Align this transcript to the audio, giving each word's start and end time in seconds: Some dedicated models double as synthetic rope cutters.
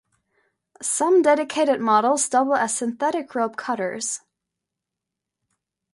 Some 0.81 1.21
dedicated 1.21 1.79
models 1.79 2.27
double 2.27 2.55
as 2.55 2.75
synthetic 2.75 3.35
rope 3.35 3.55
cutters. 3.55 4.21